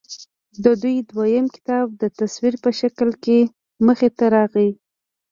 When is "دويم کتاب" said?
1.11-1.85